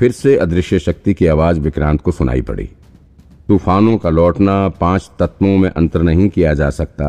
[0.00, 2.68] फिर से अदृश्य शक्ति की आवाज़ विक्रांत को सुनाई पड़ी।
[3.48, 7.08] तूफानों का लौटना पाँच तत्वों में अंतर नहीं किया जा सकता।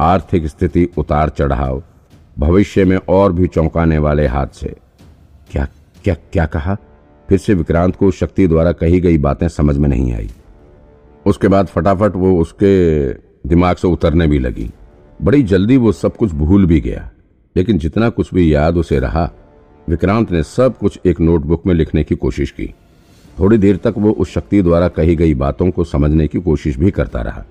[0.00, 1.82] आर्थिक स्थिति उतार चढ़ाव,
[2.38, 4.74] भविष्य में और भी चौंकाने वाले हादसे।
[5.50, 5.66] क्या
[6.04, 6.76] क्या क्या कहा?
[7.28, 10.30] फिर से विक्रांत को शक्ति द्वारा कही गई बातें समझ में नहीं आई।
[11.26, 13.12] उसके बाद फटाफट वो उसके
[13.48, 14.70] दिमाग से उतरने भी लगी।
[15.22, 17.10] बड़ी जल्दी वो सब कुछ भूल भी गया,
[17.56, 19.30] लेकिन जितना कुछ भी याद उसे रहा
[19.88, 22.74] विक्रांत ने सब कुछ एक नोटबुक में लिखने की कोशिश की।
[23.38, 26.90] थोड़ी देर तक वो उस शक्ति द्वारा कही गई बातों को समझने की कोशिश भी
[26.90, 27.44] करता रहा।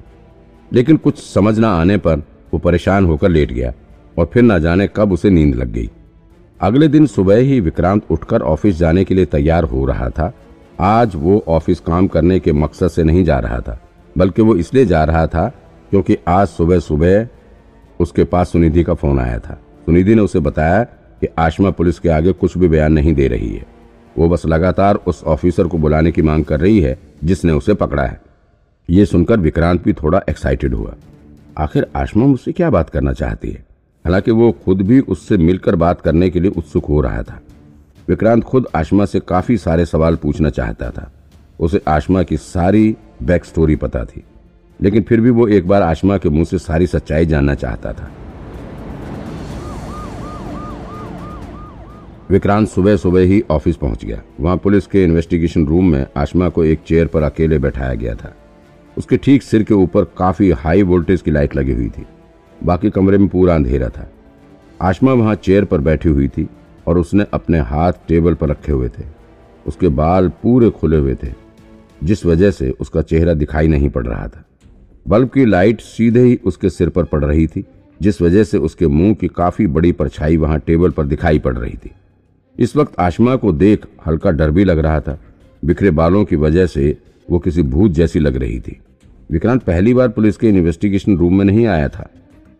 [0.71, 2.19] लेकिन कुछ समझ न आने पर
[2.53, 3.73] वो परेशान होकर लेट गया
[4.17, 5.89] और फिर न जाने कब उसे नींद लग गई।
[6.61, 10.31] अगले दिन सुबह ही विक्रांत उठकर ऑफ़िस जाने के लिए तैयार हो रहा था।
[10.79, 13.79] आज वो ऑफ़िस काम करने के मकसद से नहीं जा रहा था,
[14.17, 15.47] बल्कि वो इसलिए जा रहा था
[15.91, 17.27] क्योंकि आज सुबह सुबह
[17.99, 20.85] उसके पास सुनिधि का फ़ोन आया था। सुनिधि ने उसे बताया
[21.23, 23.65] कि आशमा पुलिस के आगे कुछ भी बयान नहीं दे रही है।
[24.17, 28.03] वो बस लगातार उस ऑफिसर को बुलाने की मांग कर रही है, जिसने उसे पकड़ा
[28.03, 28.21] है।
[28.89, 30.95] ये सुनकर विक्रांत भी थोड़ा एक्साइटेड हुआ।
[31.57, 33.65] आखिर आशमा मुझसे क्या बात करना चाहती है?
[34.05, 37.41] हालाँकि वो खुद भी उससे मिलकर बात करने के लिए उत्सुक हो रहा था।
[38.09, 41.11] विक्रांत खुद आशमा से काफ़ी सारे सवाल पूछना चाहता था।
[41.59, 44.23] उसे आशमा की सारी बैक स्टोरी पता थी।
[44.81, 48.11] लेकिन फिर भी वो एक बार आशमा के मुँह से सारी सच्चाई जानना चाहता था।
[52.33, 56.63] विक्रांत सुबह सुबह ही ऑफ़िस पहुँच गया। वहाँ पुलिस के इन्वेस्टिगेशन रूम में आशमा को
[56.63, 58.33] एक चेयर पर अकेले बैठाया गया था।
[58.97, 62.05] उसके ठीक सिर के ऊपर काफ़ी हाई वोल्टेज की लाइट लगी हुई थी।
[62.61, 64.09] बाकी कमरे में पूरा अंधेरा था।
[64.81, 66.47] आशमा वहाँ चेयर पर बैठी हुई थी
[66.87, 69.05] और उसने अपने हाथ टेबल पर रखे हुए थे।
[69.65, 71.33] उसके बाल पूरे खुले हुए थे,
[72.03, 74.45] जिस वजह से उसका चेहरा दिखाई नहीं पड़ रहा था।
[75.07, 77.65] बल्ब की लाइट सीधे ही उसके सिर पर पड़ रही थी,
[78.01, 81.73] जिस वजह से उसके मुँह की काफ़ी बड़ी परछाई वहाँ टेबल पर दिखाई पड़ रही
[81.75, 81.91] थी।
[82.57, 85.17] इस वक्त आशमा को देख हल्का डर भी लग रहा था।
[85.63, 86.97] बिखरे बालों की वजह से
[87.29, 88.79] वो किसी भूत जैसी लग रही थी।
[89.31, 92.09] विक्रांत पहली बार पुलिस के इन्वेस्टिगेशन रूम में नहीं आया था।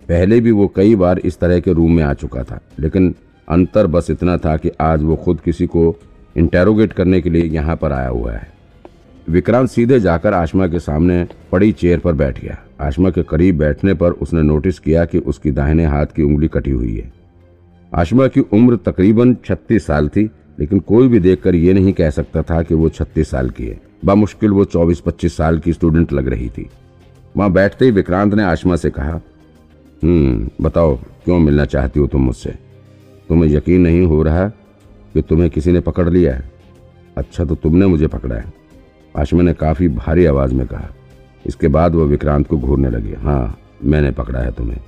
[0.09, 3.13] पहले भी वो कई बार इस तरह के रूम में आ चुका था, लेकिन
[3.47, 5.95] अंतर बस इतना था कि आज वो खुद किसी को
[6.35, 8.51] इंटेरोगेट करने के लिए यहाँ पर आया हुआ है।
[9.29, 13.93] विक्रांत सीधे जाकर आशमा के सामने पड़ी चेयर पर बैठ गया। आशमा के करीब बैठने
[13.93, 17.11] पर उसने नोटिस किया कि उसकी दाहिने हाथ की उंगली कटी हुई है।
[17.95, 22.41] आशमा की उम्र तकरीबन 36 साल थी, लेकिन कोई भी देखकर ये नहीं कह सकता
[22.41, 26.49] था कि वो 36 साल की है। बामुश्किल वो 24-25 साल की स्टूडेंट लग रही
[26.49, 26.69] थी।
[27.37, 29.21] वहाँ बैठते ही विक्रांत ने आशमा से कहा
[30.03, 32.53] हम्म बताओ, क्यों मिलना चाहती हो तुम मुझसे?
[33.29, 34.47] तुम्हें यकीन नहीं हो रहा
[35.13, 36.51] कि तुम्हें किसी ने पकड़ लिया है?
[37.17, 38.53] अच्छा तो तुमने मुझे पकड़ा है।
[39.17, 40.89] आशमा ने काफ़ी भारी आवाज़ में कहा।
[41.45, 44.79] इसके बाद वह विक्रांत को घूरने लगी हाँ मैंने पकड़ा है तुम्हें।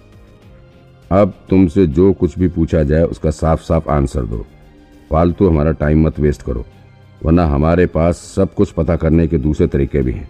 [1.12, 4.46] अब तुमसे जो कुछ भी पूछा जाए उसका साफ़ साफ़ आंसर दो।
[5.12, 6.66] फालतू हमारा टाइम मत वेस्ट करो
[7.26, 10.30] वरना हमारे पास सब कुछ पता करने के दूसरे तरीके भी हैं।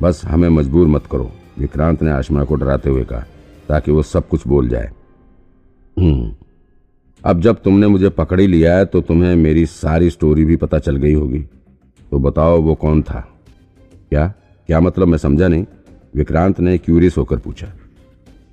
[0.00, 3.24] बस हमें मजबूर मत करो विक्रांत ने आशमा को डराते हुए कहा
[3.68, 4.90] ताकि वो सब कुछ बोल जाए।
[5.96, 6.32] हम्म,
[7.24, 10.96] अब जब तुमने मुझे पकड़ लिया है तो तुम्हें मेरी सारी स्टोरी भी पता चल
[10.96, 11.38] गई होगी।
[12.12, 13.20] तो बताओ वो कौन था?
[14.10, 14.26] क्या?
[14.68, 15.66] क्या मतलब मैं समझा नहीं?
[16.14, 17.72] विक्रांत ने क्यूरियस होकर पूछा।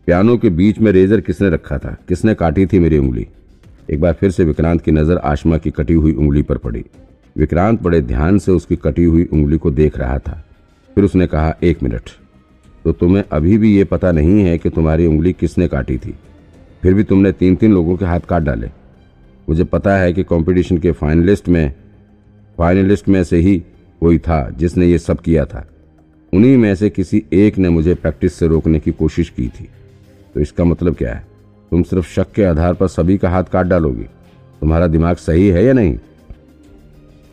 [0.07, 1.97] पियानो के बीच में रेजर किसने रखा था?
[2.07, 3.27] किसने काटी थी मेरी उंगली?
[3.91, 6.83] एक बार फिर से विक्रांत की नज़र आशमा की कटी हुई उंगली पर पड़ी।
[7.37, 10.43] विक्रांत बड़े ध्यान से उसकी कटी हुई उंगली को देख रहा था।
[10.95, 12.09] फिर उसने कहा, एक मिनट।
[12.83, 16.15] तो तुम्हें अभी भी ये पता नहीं है कि तुम्हारी उंगली किसने काटी थी?
[16.81, 18.67] फिर भी तुमने तीन तीन लोगों के हाथ काट डाले।
[19.49, 21.73] मुझे पता है कि कंपटीशन के फाइनलिस्ट में
[22.57, 23.63] फाइनलिस्ट में से ही
[24.01, 25.67] कोई था जिसने ये सब किया था।
[26.33, 29.69] उन्हीं में से किसी एक ने मुझे प्रैक्टिस से रोकने की कोशिश की थी।
[30.33, 31.27] तो इसका मतलब क्या है?
[31.71, 34.03] तुम सिर्फ़ शक के आधार पर सभी का हाथ काट डालोगी।
[34.61, 35.97] तुम्हारा दिमाग सही है या नहीं?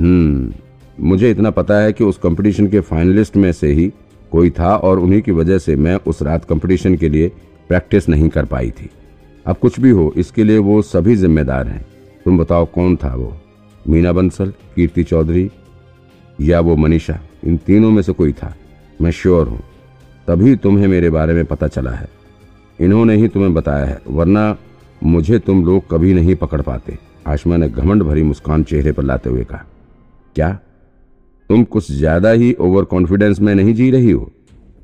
[0.00, 0.52] हम्म
[1.00, 3.92] मुझे इतना पता है कि उस कंपटीशन के फाइनलिस्ट में से ही
[4.32, 7.32] कोई था और उन्हीं की वजह से मैं उस रात कंपटीशन के लिए
[7.68, 8.90] प्रैक्टिस नहीं कर पाई थी।
[9.46, 11.86] अब कुछ भी हो, इसके लिए वो सभी जिम्मेदार हैं।
[12.24, 13.36] तुम बताओ कौन था वो?
[13.88, 15.50] मीना बंसल, कीर्ति चौधरी
[16.40, 17.20] या वो मनीषा?
[17.44, 18.54] इन तीनों में से कोई था।
[19.00, 19.60] मैं श्योर हूँ।
[20.28, 22.19] तभी तुम्हें मेरे बारे में पता चला है।
[22.80, 24.56] इन्होंने ही तुम्हें बताया है, वरना
[25.02, 26.96] मुझे तुम लोग कभी नहीं पकड़ पाते।
[27.26, 29.64] आशमा ने घमंड भरी मुस्कान चेहरे पर लाते हुए कहा,
[30.36, 30.52] क्या?
[31.50, 34.30] तुम कुछ ज़्यादा ही ओवर कॉन्फिडेंस में नहीं जी रही हो?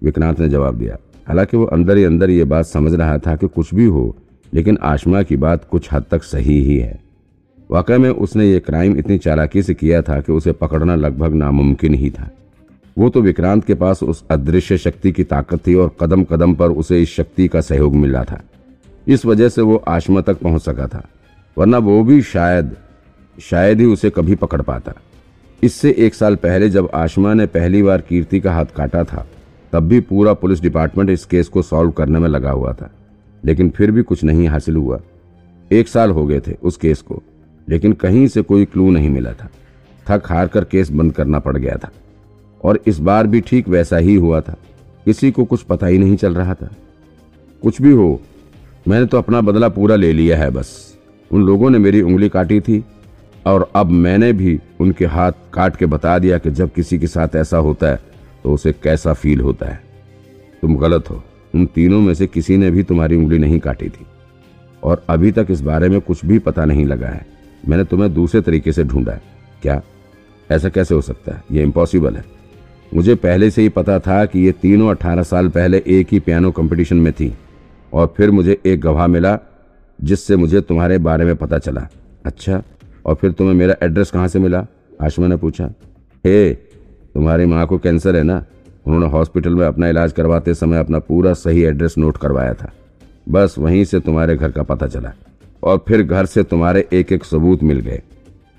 [0.03, 0.97] विक्रांत ने जवाब दिया,
[1.29, 4.15] हालाँकि वो अंदर ही अंदर ये बात समझ रहा था कि कुछ भी हो,
[4.53, 6.99] लेकिन आशमा की बात कुछ हद तक सही ही है।
[7.71, 11.95] वाकई में उसने ये क्राइम इतनी चालाकी से किया था कि उसे पकड़ना लगभग नामुमकिन
[11.95, 12.31] ही था।
[12.97, 16.71] वो तो विक्रांत के पास उस अदृश्य शक्ति की ताकत थी और कदम कदम पर
[16.71, 18.41] उसे इस शक्ति का सहयोग मिल था।
[19.09, 21.09] इस वजह से वो आशमा तक पहुँच सका था,
[21.59, 22.77] वरना वो भी शायद
[23.41, 24.93] शायद ही उसे कभी पकड़ पाता।
[25.63, 29.27] इससे एक साल पहले जब आशमा ने पहली बार कीर्ति का हाथ काटा था,
[29.73, 32.91] तब भी पूरा पुलिस डिपार्टमेंट इस केस को सॉल्व करने में लगा हुआ था।
[33.45, 35.01] लेकिन फिर भी कुछ नहीं हासिल हुआ।
[35.73, 37.23] एक साल हो गए थे उस केस को,
[37.69, 39.51] लेकिन कहीं से कोई क्लू नहीं मिला था।
[40.11, 41.91] थक हार कर केस बंद करना पड़ गया था।
[42.65, 44.57] और इस बार भी ठीक वैसा ही हुआ था।
[45.05, 46.71] किसी को कुछ पता ही नहीं चल रहा था।
[47.63, 48.21] कुछ भी हो,
[48.89, 50.97] मैंने तो अपना बदला पूरा ले लिया है बस।
[51.31, 52.85] उन लोगों ने मेरी उंगली काटी थी
[53.47, 57.37] और अब मैंने भी उनके हाथ काट के बता दिया कि जब किसी के साथ
[57.37, 58.01] ऐसा होता है
[58.45, 59.83] तो उसे कैसा फील होता है।
[60.63, 61.23] तुम गलत हो।
[61.55, 64.07] उन तीनों में से किसी ने भी तुम्हारी उंगली नहीं काटी थी।
[64.83, 67.27] और अभी तक इस बारे में कुछ भी पता नहीं लगा है।
[67.69, 69.23] मैंने तुम्हें दूसरे तरीके से ढूंढा है।
[69.63, 69.83] क्या?
[70.51, 71.43] ऐसा कैसे हो सकता है?
[71.53, 72.36] ये इम्पॉसिबल है।
[72.95, 76.51] मुझे पहले से ही पता था कि ये तीनों अठारह साल पहले एक ही पियानो
[76.51, 77.33] कंपटीशन में थी,
[77.93, 79.39] और फिर मुझे एक गवाह मिला,
[79.99, 81.87] जिससे मुझे तुम्हारे बारे में पता चला।
[82.25, 82.63] अच्छा
[83.07, 84.67] और फिर तुम्हें मेरा एड्रेस कहाँ से मिला?
[85.03, 85.65] आशमा ने पूछा।
[86.25, 88.45] हे, तुम्हारी माँ को कैंसर है ना?
[88.87, 92.73] उन्होंने हॉस्पिटल में अपना इलाज करवाते समय अपना पूरा सही एड्रेस नोट करवाया था।
[93.29, 95.13] बस वहीं से तुम्हारे घर का पता चला,
[95.63, 98.03] और फिर घर से तुम्हारे एक एक सबूत मिल गए।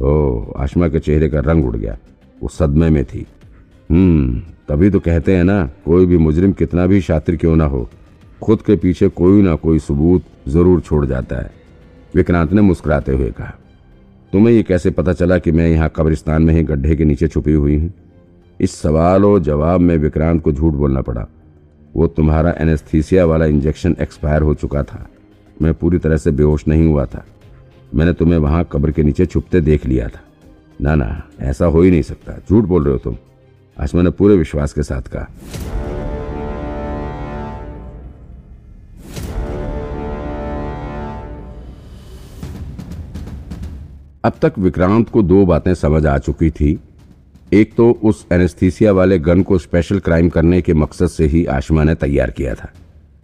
[0.01, 1.97] ओह, आशमा के चेहरे का रंग उड़ गया।
[2.41, 3.25] वो सदमे में थी।
[3.89, 7.87] हम्म तभी तो कहते हैं ना, कोई भी मुजरिम कितना भी शातिर क्यों ना हो।
[8.41, 11.51] खुद के पीछे कोई ना कोई सबूत ज़रूर छोड़ जाता है।
[12.15, 13.53] विक्रांत ने मुस्कुराते हुए कहा,
[14.33, 17.53] तुम्हें ये कैसे पता चला कि मैं यहाँ कब्रिस्तान में ही गड्ढे के नीचे छुपी
[17.53, 17.91] हुई हूँ?
[18.59, 21.25] इस सवाल और जवाब में विक्रांत को झूठ बोलना पड़ा।
[21.95, 25.07] वो तुम्हारा एनेस्थीसिया वाला इंजेक्शन एक्सपायर हो चुका था।
[25.57, 27.25] मैं पूरी तरह से बेहोश नहीं हुआ था।
[27.95, 30.21] मैंने तुम्हें वहाँ कब्र के नीचे छुपते देख लिया था।
[30.81, 33.15] ना ना, ऐसा हो ही नहीं सकता। झूठ बोल रहे हो तुम।
[33.79, 35.27] आज मैंने पूरे विश्वास के साथ कहा।
[44.23, 46.79] अब तक विक्रांत को दो बातें समझ आ चुकी थी।
[47.53, 51.83] एक तो उस एनेस्थीसिया वाले गन को स्पेशल क्राइम करने के मकसद से ही आशमा
[51.83, 52.71] ने तैयार किया था।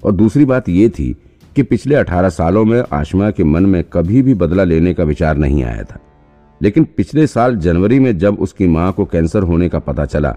[0.03, 1.15] और दूसरी बात यह थी
[1.55, 5.37] कि पिछले अठारह सालों में आशमा के मन में कभी भी बदला लेने का विचार
[5.37, 5.99] नहीं आया था।
[6.63, 10.35] लेकिन पिछले साल जनवरी में जब उसकी माँ को कैंसर होने का पता चला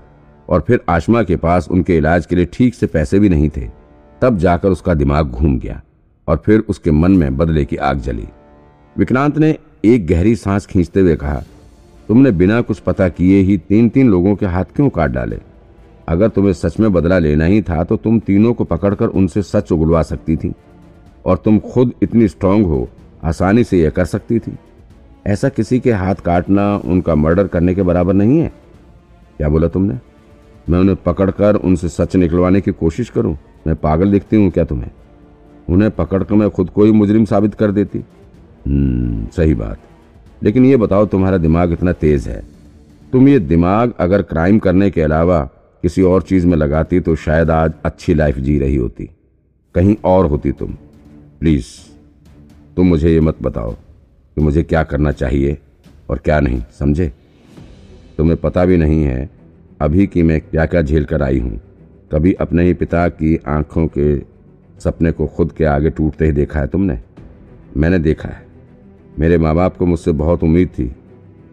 [0.49, 3.69] और फिर आशमा के पास उनके इलाज के लिए ठीक से पैसे भी नहीं थे,
[4.23, 5.81] तब जाकर उसका दिमाग घूम गया
[6.29, 8.27] और फिर उसके मन में बदले की आग जली।
[8.97, 11.43] विक्रांत ने एक गहरी सांस खींचते हुए कहा,
[12.09, 15.39] तुमने बिना कुछ पता किए ही तीन तीन लोगों के हाथ क्यों काट डाले?
[16.09, 19.73] अगर तुम्हें सच में बदला लेना ही था तो तुम तीनों को पकड़कर उनसे सच
[19.73, 20.53] उगलवा सकती थी
[21.27, 22.89] और तुम खुद इतनी स्ट्रांग हो,
[23.25, 24.57] आसानी से यह कर सकती थी।
[25.27, 28.53] ऐसा किसी के हाथ काटना उनका मर्डर करने के बराबर नहीं है।
[29.37, 29.95] क्या बोला तुमने?
[30.69, 33.39] मैं उन्हें पकड़कर उनसे सच निकलवाने की कोशिश करूँ?
[33.67, 34.91] मैं पागल दिखती हूँ क्या तुम्हें?
[35.71, 37.99] उन्हें पकड़कर मैं खुद को ही मुजरिम साबित कर देती।
[38.67, 39.79] हम्म सही बात।
[40.43, 42.43] लेकिन ये बताओ, तुम्हारा दिमाग इतना तेज है।
[43.13, 45.51] तुम ये दिमाग अगर क्राइम करने के अलावा
[45.83, 49.11] किसी और चीज़ में लगाती तो शायद आज अच्छी लाइफ जी रही होती।
[49.75, 50.73] कहीं और होती तुम।
[51.41, 51.67] प्लीज़,
[52.77, 53.75] तुम मुझे ये मत बताओ।
[54.37, 55.59] कि मुझे क्या करना चाहिए
[56.11, 57.13] और क्या नहीं, समझे?
[58.17, 59.31] तुम्हें पता भी नहीं है,
[59.81, 61.61] अभी कि मैं क्या क्या झेल कर आई हूँ।
[62.13, 64.19] कभी अपने ही पिता की आँखों के
[64.81, 66.99] सपने को खुद के आगे टूटते ही देखा है तुमने?
[67.77, 68.47] मैंने देखा है।
[69.19, 70.97] मेरे माँ बाप को मुझसे बहुत उम्मीद थी।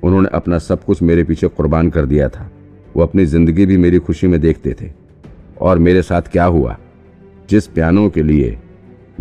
[0.03, 2.51] उन्होंने अपना सब कुछ मेरे पीछे कुर्बान कर दिया था।
[2.96, 4.91] वो अपनी ज़िंदगी भी मेरी खुशी में देखते थे।
[5.62, 6.77] और मेरे साथ क्या हुआ?
[7.50, 8.57] जिस पियानो के लिए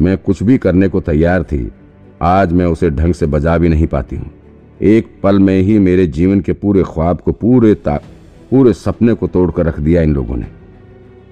[0.00, 1.72] मैं कुछ भी करने को तैयार थी
[2.22, 4.30] आज मैं उसे ढंग से बजा भी नहीं पाती हूँ।
[4.80, 9.66] एक पल में ही मेरे जीवन के पूरे ख्वाब को पूरे पूरे सपने को तोड़कर
[9.66, 10.46] रख दिया इन लोगों ने।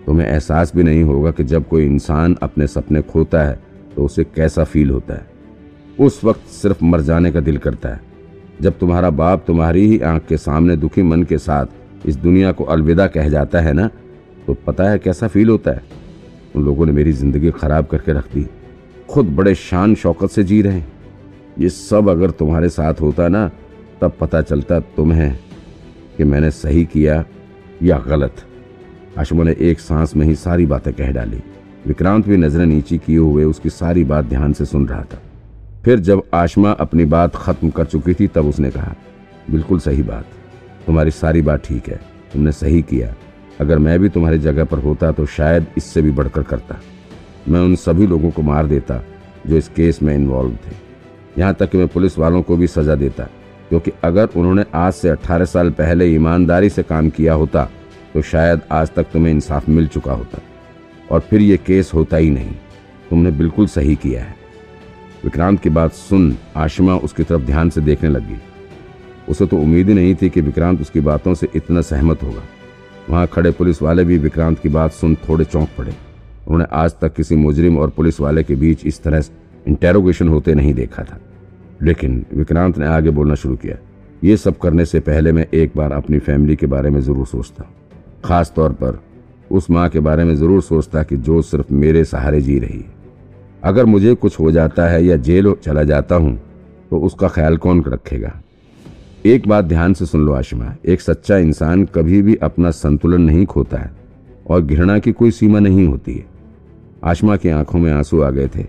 [0.06, 3.58] तुम्हें एहसास भी नहीं होगा कि जब कोई इंसान अपने सपने खोता है
[3.96, 5.26] तो उसे कैसा फील होता है।
[5.98, 8.00] उस वक्त सिर्फ़ मर जाने का दिल करता है।
[8.60, 12.64] जब तुम्हारा बाप तुम्हारी ही आँख के सामने दुखी मन के साथ इस दुनिया को
[12.66, 13.90] अलविदा कह जाता है ना
[14.46, 15.82] तो पता है कैसा फील होता है।
[16.56, 18.46] उन लोगों ने मेरी ज़िंदगी खराब करके रख दी।
[19.10, 20.92] खुद बड़े शान शौकत से जी रहे हैं।
[21.58, 23.50] ये सब अगर तुम्हारे साथ होता ना,
[24.00, 25.38] तब पता चलता तुम्हें
[26.16, 27.24] कि मैंने सही किया
[27.82, 28.36] या गलत।
[29.18, 31.42] आशमो ने एक सांस में ही सारी बातें कह डाली।
[31.86, 35.22] विक्रांत भी नज़रें नीची किए हुए उसकी सारी बात ध्यान से सुन रहा था।
[35.84, 38.94] फिर जब आशमा अपनी बात खत्म कर चुकी थी, तब उसने कहा,
[39.50, 40.24] बिल्कुल सही बात।
[40.86, 42.00] तुम्हारी सारी बात ठीक है।
[42.32, 43.14] तुमने सही किया।
[43.60, 46.76] अगर मैं भी तुम्हारी जगह पर होता तो शायद इससे भी बढ़कर करता।
[47.48, 49.02] मैं उन सभी लोगों को मार देता,
[49.46, 50.74] जो इस केस में इन्वॉल्व थे।
[51.38, 53.24] यहाँ तक कि मैं पुलिस वालों को भी सजा देता,
[53.68, 57.68] क्योंकि अगर उन्होंने आज से 18 साल पहले ईमानदारी से काम किया होता
[58.14, 60.38] तो शायद आज तक तुम्हें इंसाफ मिल चुका होता।
[61.10, 62.52] और फिर ये केस होता ही नहीं।
[63.10, 64.34] तुमने बिल्कुल सही किया है।
[65.24, 68.40] विक्रांत की बात सुन आशिमा उसकी तरफ़ ध्यान से देखने लगी।
[69.28, 72.42] उसे तो उम्मीद ही नहीं थी कि विक्रांत उसकी बातों से इतना सहमत होगा।
[73.10, 75.94] वहाँ खड़े पुलिस वाले भी विक्रांत की बात सुन थोड़े चौंक पड़े।
[76.50, 79.22] उन्होंने आज तक किसी मुजरिम और पुलिस वाले के बीच इस तरह
[79.68, 81.18] इंटेरोगेशन होते नहीं देखा था।
[81.82, 83.76] लेकिन विक्रांत ने आगे बोलना शुरू किया।
[84.24, 87.66] ये सब करने से पहले मैं एक बार अपनी फैमिली के बारे में ज़रूर सोचता
[88.24, 88.98] खास तौर पर
[89.50, 92.84] उस माँ के बारे में ज़रूर सोचता कि जो सिर्फ़ मेरे सहारे जी रही
[93.64, 96.34] अगर मुझे कुछ हो जाता है या जेल चला जाता हूँ
[96.90, 98.32] तो उसका ख्याल कौन रखेगा?
[99.26, 103.46] एक बात ध्यान से सुन लो आशिमा। एक सच्चा इंसान कभी भी अपना संतुलन नहीं
[103.46, 103.90] खोता है
[104.46, 106.26] और घृणा की कोई सीमा नहीं होती है।
[107.04, 108.64] आशमा की आँखों में आँसू आ गए थे।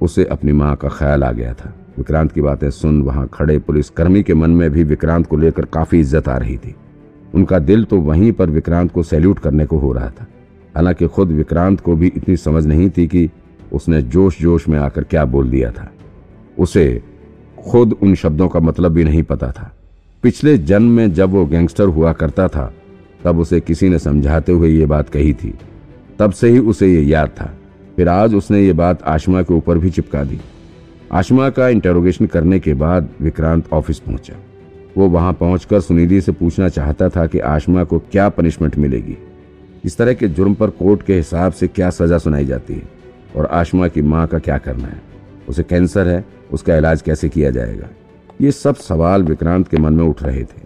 [0.00, 4.22] उसे अपनी माँ का ख्याल आ गया था। विक्रांत की बातें सुन वहाँ खड़े पुलिसकर्मी
[4.22, 6.74] के मन में भी विक्रांत को लेकर काफ़ी इज़्ज़त आ रही थी।
[7.34, 10.26] उनका दिल तो वहीं पर विक्रांत को सैल्यूट करने को हो रहा था।
[10.74, 13.30] हालाँकि खुद विक्रांत को भी इतनी समझ नहीं थी कि
[13.72, 15.90] उसने जोश जोश में आकर क्या बोल दिया था।
[16.58, 17.02] उसे
[17.70, 19.72] खुद उन शब्दों का मतलब भी नहीं पता था।
[20.22, 22.72] पिछले जन्म में जब वो गैंगस्टर हुआ करता था,
[23.24, 25.54] तब उसे किसी ने समझाते हुए ये बात कही थी।
[26.18, 27.54] तब से ही उसे ये याद था।
[27.96, 30.40] फिर आज उसने ये बात आशमा के ऊपर भी चिपका दी।
[31.12, 34.34] आशमा का इंटेरोगेशन करने के बाद विक्रांत ऑफ़िस पहुँचा।
[34.96, 39.16] वो वहाँ पहुंचकर सुनिधि से पूछना चाहता था कि आशमा को क्या पनिशमेंट मिलेगी।
[39.84, 42.82] इस तरह के जुर्म पर कोर्ट के हिसाब से क्या सजा सुनाई जाती है?
[43.36, 45.00] और आशमा की माँ का क्या करना है?
[45.48, 47.88] उसे कैंसर है, उसका इलाज कैसे किया जाएगा?
[48.40, 50.62] ये सब सवाल विक्रांत के मन में उठ रहे थे।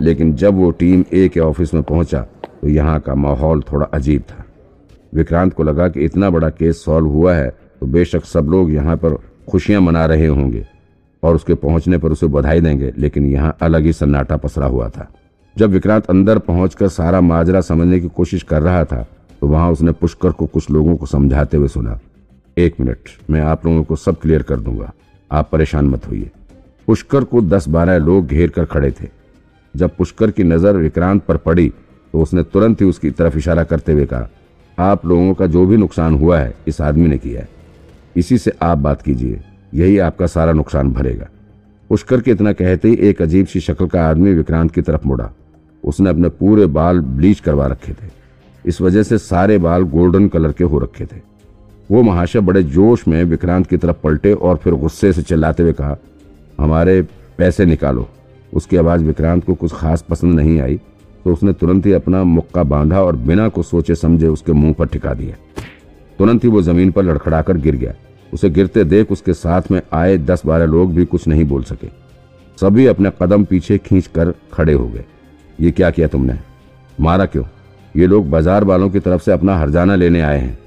[0.00, 2.20] लेकिन जब वो टीम ए के ऑफ़िस में पहुँचा
[2.62, 4.41] तो यहाँ का माहौल थोड़ा अजीब था।
[5.12, 7.48] विक्रांत को लगा कि इतना बड़ा केस सॉल्व हुआ है
[7.80, 9.16] तो बेशक सब लोग यहाँ पर
[9.50, 10.66] खुशियाँ मना रहे होंगे
[11.22, 15.08] और उसके पहुँचने पर उसे बधाई देंगे, लेकिन यहाँ अलग ही सन्नाटा पसरा हुआ था।
[15.56, 19.06] जब विक्रांत अंदर पहुंचकर सारा माजरा समझने की कोशिश कर रहा था
[19.42, 21.98] तो वहाँ उसने पुष्कर को कुछ लोगों को समझाते हुए सुना,
[22.56, 22.98] एक मिनट,
[23.30, 24.92] मैं आप लोगों को सब क्लियर कर दूँगा,
[25.30, 26.30] आप परेशान मत होइए।
[26.88, 29.08] पुष्कर को दस बारह लोग घेर कर खड़े थे।
[29.74, 31.68] जब पुष्कर की नज़र विक्रांत पर पड़ी
[32.14, 34.28] तो उसने तुरंत ही उसकी तरफ़ इशारा करते हुए कहा
[34.78, 37.48] आप लोगों का जो भी नुकसान हुआ है, इस आदमी ने किया है।
[38.16, 39.40] इसी से आप बात कीजिए,
[39.74, 41.28] यही आपका सारा नुकसान भरेगा।
[41.90, 45.30] पुष्कर के इतना कहते ही एक अजीब सी शक्ल का आदमी विक्रांत की तरफ़ मुड़ा।
[45.84, 48.10] उसने अपने पूरे बाल ब्लीच करवा रखे थे।
[48.66, 51.20] इस वजह से सारे बाल गोल्डन कलर के हो रखे थे।
[51.90, 55.72] वो महाशय बड़े जोश में विक्रांत की तरफ़ पलटे और फिर गुस्से से चिल्लाते हुए
[55.72, 55.96] कहा,
[56.60, 57.02] हमारे
[57.38, 58.08] पैसे निकालो।
[58.54, 60.80] उसकी आवाज़ विक्रांत को कुछ खास पसंद नहीं आई।
[61.24, 64.86] तो उसने तुरंत ही अपना मुक्का बांधा और बिना कुछ सोचे समझे उसके मुँह पर
[64.86, 65.36] ठिका दिया।
[66.18, 67.94] तुरंत ही वो ज़मीन पर लड़खड़ाकर गिर गया।
[68.32, 71.88] उसे गिरते देख उसके साथ में आए दस बारह लोग भी कुछ नहीं बोल सके।
[72.58, 75.04] सभी अपने कदम पीछे खींच कर खड़े हो गए।
[75.58, 76.38] ये क्या किया तुमने?
[77.00, 77.44] मारा क्यों?
[77.94, 80.58] ये लोग बाज़ार वालों की तरफ़ से अपना हरजाना लेने आए हैं।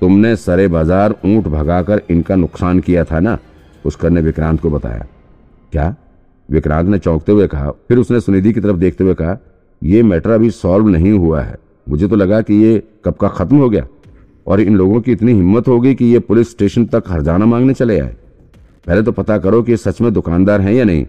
[0.00, 3.38] तुमने सरे बाज़ार ऊँट भगाकर इनका नुकसान किया था ना?
[3.84, 5.06] पुष्कर ने विक्रांत को बताया।
[5.72, 5.94] क्या?
[6.48, 9.38] विक्रांत ने चौंकते हुए कहा, फिर उसने सुनिधि की तरफ़ देखते हुए कहा
[9.82, 11.56] यह मैटर अभी सॉल्व नहीं हुआ है।
[11.88, 13.86] मुझे तो लगा कि ये कब का खत्म हो गया।
[14.46, 18.00] और इन लोगों की इतनी हिम्मत होगी कि ये पुलिस स्टेशन तक हरजाना मांगने चले
[18.00, 18.16] आए।
[18.86, 21.06] पहले तो पता करो कि सच में दुकानदार हैं या नहीं।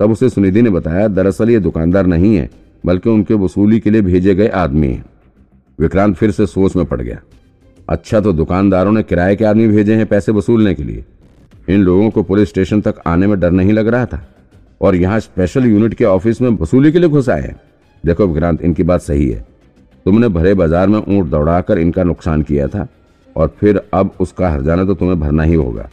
[0.00, 2.50] तब उसे सुनिधि ने बताया, दरअसल ये दुकानदार नहीं है,
[2.86, 5.04] बल्कि उनके वसूली के लिए भेजे गए आदमी हैं।
[5.80, 7.20] विक्रांत फिर से सोच में पड़ गया।
[7.88, 11.04] अच्छा तो दुकानदारों ने किराए के आदमी भेजे हैं पैसे वसूलने के लिए।
[11.68, 14.28] इन लोगों को पुलिस स्टेशन तक आने में डर नहीं लग रहा था।
[14.80, 17.60] और यहाँ स्पेशल यूनिट के ऑफ़िस में वसूली के लिए घुस आए हैं।
[18.04, 19.44] देखो विक्रांत, इनकी बात सही है।
[20.06, 22.86] तुमने भरे बाज़ार में ऊँट दौड़ाकर इनका नुकसान किया था,
[23.36, 25.88] और फिर अब उसका हरजाना तो तुम्हें भरना ही होगा।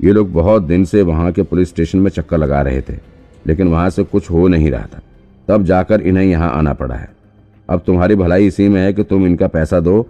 [0.00, 2.96] ये लोग बहुत दिन से वहाँ के पुलिस स्टेशन में चक्कर लगा रहे थे,
[3.46, 5.00] लेकिन वहाँ से कुछ हो नहीं रहा था।
[5.48, 7.08] तब जाकर इन्हें यहाँ आना पड़ा है।
[7.68, 10.06] अब तुम्हारी भलाई इसी में है कि तुम इनका पैसा दो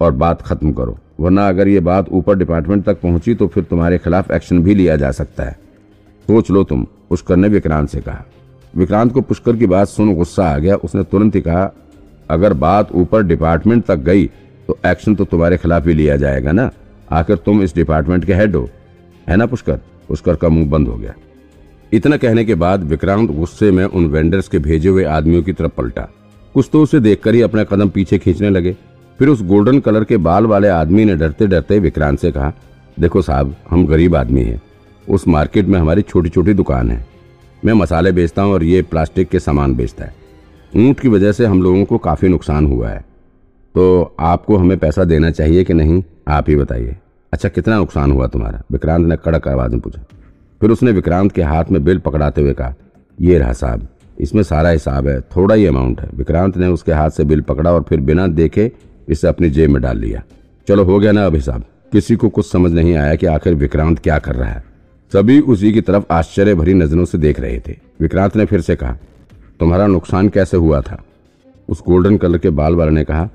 [0.00, 3.98] और बात खत्म करो, वरना अगर ये बात ऊपर डिपार्टमेंट तक पहुँची तो फिर तुम्हारे
[3.98, 5.56] खिलाफ एक्शन भी लिया जा सकता है।
[6.28, 8.24] सोच लो तुम, पुष्कर ने विक्रांत से कहा।
[8.74, 11.72] विक्रांत को पुष्कर की बात सुन गुस्सा आ गया। उसने तुरंत ही कहा,
[12.30, 14.26] अगर बात ऊपर डिपार्टमेंट तक गई
[14.68, 16.70] तो एक्शन तो तुम्हारे खिलाफ ही लिया जाएगा ना?
[17.10, 18.68] आखिर तुम इस डिपार्टमेंट के हेड हो,
[19.28, 19.80] है ना पुष्कर?
[20.08, 21.14] पुष्कर का मुँह बंद हो गया।
[21.92, 25.72] इतना कहने के बाद विक्रांत गुस्से में उन वेंडर्स के भेजे हुए आदमियों की तरफ़
[25.76, 26.08] पलटा।
[26.54, 28.76] कुछ तो उसे देखकर ही अपना कदम पीछे खींचने लगे।
[29.20, 32.52] फिर उस गोल्डन कलर के बाल वाले आदमी ने डरते डरते विक्रांत से कहा,
[32.96, 34.60] देखो साहब, हम गरीब आदमी हैं।
[35.06, 37.04] उस मार्केट में हमारी छोटी छोटी दुकान है।
[37.64, 40.14] मैं मसाले बेचता हूँ और ये प्लास्टिक के सामान बेचता है।
[40.76, 43.04] ऊँट की वजह से हम लोगों को काफ़ी नुकसान हुआ है।
[43.74, 46.96] तो आपको हमें पैसा देना चाहिए कि नहीं, आप ही बताइए।
[47.32, 48.62] अच्छा कितना नुकसान हुआ तुम्हारा?
[48.72, 50.02] विक्रांत ने कड़क आवाज़ में पूछा।
[50.60, 52.74] फिर उसने विक्रांत के हाथ में बिल पकड़ाते हुए कहा,
[53.18, 57.10] ये रहा साहब, इसमें सारा हिसाब है, थोड़ा ही अमाउंट है। विक्रांत ने उसके हाथ
[57.10, 58.70] से बिल पकड़ा और फिर बिना देखे
[59.08, 60.22] इसे अपनी जेब में डाल लिया।
[60.68, 63.98] चलो, हो गया ना अब हिसाब। किसी को कुछ समझ नहीं आया कि आखिर विक्रांत
[63.98, 64.73] क्या कर रहा है।
[65.12, 68.76] सभी उसी की तरफ़ आश्चर्य भरी नज़रों से देख रहे थे। विक्रांत ने फिर से
[68.76, 68.96] कहा,
[69.60, 71.02] तुम्हारा नुकसान कैसे हुआ था?
[71.68, 73.26] उस गोल्डन कलर के बाल वाले ने कहा,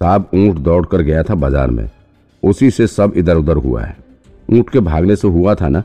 [0.00, 1.88] साहब, ऊँट दौड़ कर गया था बाज़ार में।
[2.42, 3.96] उसी से सब इधर उधर हुआ है।
[4.48, 5.82] ऊँट के भागने से हुआ था ना?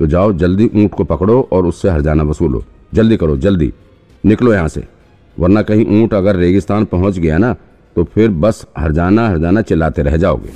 [0.00, 2.64] तो जाओ, जल्दी ऊँट को पकड़ो और उससे हरजाना वसूलो।
[2.94, 3.72] जल्दी करो, जल्दी।
[4.24, 4.84] निकलो यहाँ से।
[5.36, 7.54] वरना कहीं ऊँट अगर रेगिस्तान पहुँच गया ना
[7.96, 10.50] तो फिर बस हरजाना हरजाना चिल्लाते रह जाओगे।